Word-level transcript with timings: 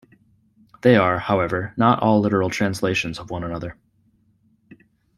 They 0.81 0.95
are, 0.95 1.19
however, 1.19 1.75
not 1.77 2.01
all 2.01 2.21
literal 2.21 2.49
translations 2.49 3.19
of 3.19 3.29
one 3.29 3.43
another. 3.43 3.77